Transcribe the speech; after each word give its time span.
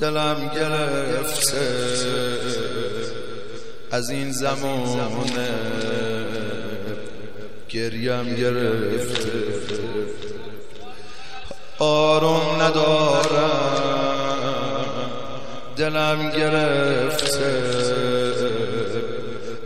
دلم 0.00 0.50
گرفته 0.54 1.56
از 3.90 4.10
این 4.10 4.32
زمانه 4.32 5.48
گریم 7.68 8.34
گرفته. 8.34 9.30
آروم 11.78 12.62
ندارم 12.62 13.90
دلم 15.76 16.30
گرفته 16.30 17.62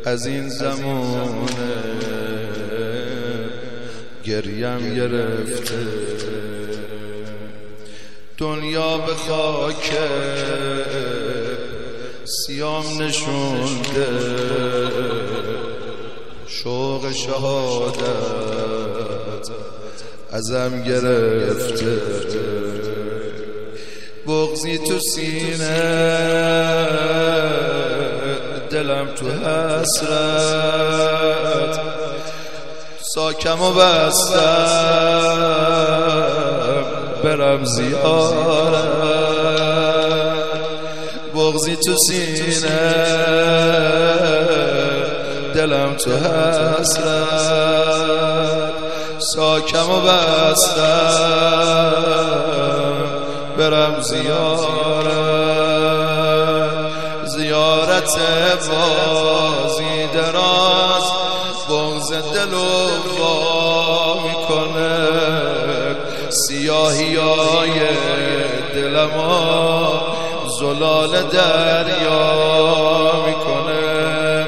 از 0.05 0.27
این 0.27 0.49
زمانه 0.49 1.45
گریم 4.25 4.95
گرفته. 4.95 6.54
دنیا 8.39 8.99
به 8.99 9.15
خاک 9.15 9.93
سیام 12.25 13.03
نشونده. 13.03 14.09
شوق 16.47 17.13
شهادت 17.13 18.01
ازم 20.33 20.83
گرفته. 20.83 22.01
بغزی 24.27 24.79
تو 24.79 24.99
سینه 24.99 25.81
دلم 28.71 29.09
تو 29.15 29.27
حسرت. 29.31 30.05
ساکم 33.15 33.63
و 33.63 33.73
بستم. 33.73 35.25
برم 37.25 37.65
زیارت. 37.65 38.35
بغزی 41.35 41.77
تو 41.77 41.97
سینه. 41.97 42.69
دلم 45.55 45.95
تو 45.95 46.11
حسرت. 46.11 47.11
ساکم 49.19 49.91
و 49.91 50.01
بستم. 50.01 50.85
برم 53.59 54.01
زیارت. 54.01 54.75
زیارت 57.25 58.19
بازی 58.69 60.07
دراز. 60.15 61.05
بغز 61.69 62.13
دل 62.13 62.55
و 62.55 63.05
سیاهی 66.65 67.17
های 67.17 67.81
دلما 68.75 70.03
زلال 70.61 71.23
دریا 71.23 72.33
می‌کنه. 73.27 74.47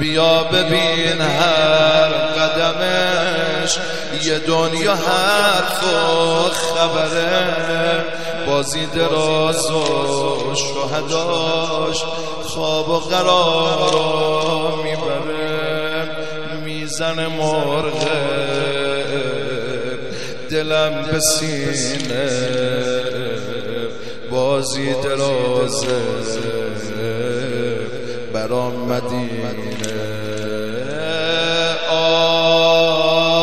بیا 0.00 0.42
ببین 0.42 1.20
هر 1.20 2.08
قدمش 2.08 3.78
یه 4.24 4.38
دنیا 4.38 4.94
و 4.94 6.50
خبره. 6.50 8.04
بازی 8.46 8.86
دراز 8.86 9.70
و 9.70 10.54
شهداش 10.54 12.04
خواب 12.46 12.88
و 12.88 12.98
قرار 12.98 13.90
رو 13.92 14.82
می‌بره. 14.82 16.10
میزن 16.64 17.26
مرغه 17.26 18.85
دلم 20.56 20.94
به 21.12 21.20
بازی 24.30 24.92
درازه 24.92 26.00
برام 28.32 28.72
مدینه. 28.72 29.36
آه 31.90 33.34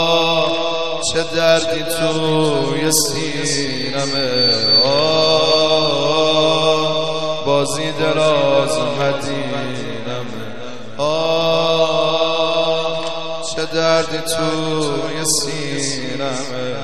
چه 1.13 1.23
دردی 1.35 1.83
توی 1.83 2.91
سینمه. 2.91 4.53
آه 4.85 6.13
بازی 7.45 7.91
دراز 7.91 8.77
مدینمه 8.77 9.72
چه 13.55 13.65
دردی 13.65 14.17
توی 14.17 15.25
سینمه. 15.41 16.83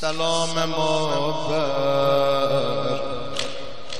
سلام 0.00 0.64
ما 0.64 1.48
بر 1.48 3.00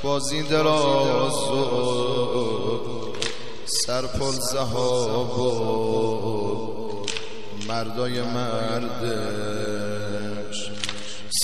بازی 0.03 0.43
دراز 0.43 1.35
و 1.35 1.67
سرپل 3.67 4.33
زهاب 4.53 5.39
و 5.39 7.07
مردای 7.69 8.23
مردش 8.23 9.66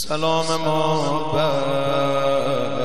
سلام 0.09 0.47
ما 0.65 1.19
بر 1.35 2.83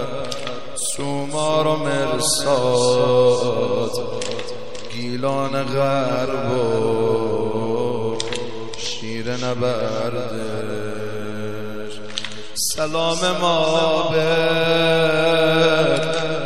سومار 0.76 1.68
و 1.68 1.76
مرساد 1.76 3.12
گیلان 4.94 5.64
غرب 5.64 6.52
و 6.52 8.18
شیر 8.78 9.32
نبردش 9.32 10.78
سلام 12.76 13.20
ما 13.42 14.10
به 14.12 14.26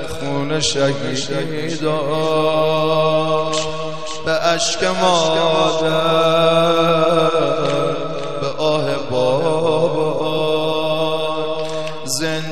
خون 0.09 0.59
شهیداش 0.59 1.15
به 4.25 4.31
عشق 4.31 4.83
مادر 4.83 6.21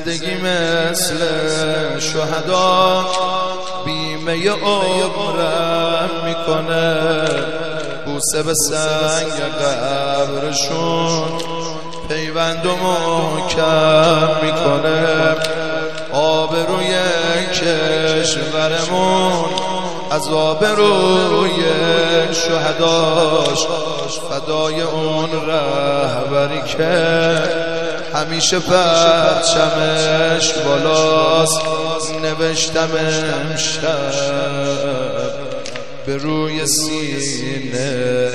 زندگی 0.10 0.36
مثل 0.36 1.18
شهدا 2.00 3.06
بیمه 3.86 4.50
عمرم 4.50 6.10
می‌کنه. 6.26 7.02
بوسه 8.06 8.44
به 8.44 8.54
سنگ 8.54 9.42
قبرشون 9.62 11.28
پیوند 12.08 12.66
و 12.66 12.76
محکم 12.76 14.30
می‌کنه 14.44 15.36
آبروی 16.14 16.94
کشورمون 17.54 19.46
از 20.12 20.28
آبروی 20.28 21.64
شهداش 22.34 23.68
فدای 24.30 24.82
اون 24.82 25.30
رهبری 25.48 26.62
که 26.62 27.89
همیشه 28.14 28.60
پرچمش 28.60 30.54
بالاست. 30.54 31.62
نوشتم 32.24 32.90
امشب 32.98 34.12
به 36.06 36.18
روی 36.18 36.66
سینه. 36.66 38.30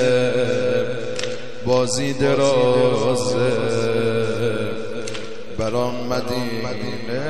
بازی 1.65 2.13
درازه. 2.13 3.51
برام 5.59 5.95
مدینه. 5.95 7.21